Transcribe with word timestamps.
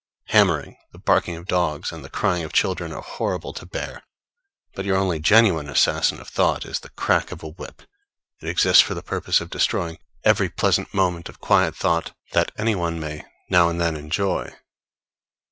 Hammering, 0.29 0.77
the 0.93 0.97
barking 0.97 1.35
of 1.35 1.45
dogs, 1.45 1.91
and 1.91 2.03
the 2.03 2.09
crying 2.09 2.41
of 2.43 2.51
children 2.51 2.91
are 2.91 3.03
horrible 3.03 3.53
to 3.53 3.69
hear; 3.71 4.01
but 4.73 4.83
your 4.83 4.97
only 4.97 5.19
genuine 5.19 5.69
assassin 5.69 6.19
of 6.19 6.27
thought 6.27 6.65
is 6.65 6.79
the 6.79 6.89
crack 6.89 7.31
of 7.31 7.43
a 7.43 7.49
whip; 7.49 7.83
it 8.39 8.49
exists 8.49 8.81
for 8.81 8.95
the 8.95 9.03
purpose 9.03 9.41
of 9.41 9.51
destroying 9.51 9.99
every 10.23 10.49
pleasant 10.49 10.91
moment 10.91 11.29
of 11.29 11.39
quiet 11.39 11.75
thought 11.75 12.13
that 12.31 12.51
any 12.57 12.73
one 12.73 12.99
may 12.99 13.23
now 13.47 13.69
and 13.69 13.79
then 13.79 13.95
enjoy. 13.95 14.51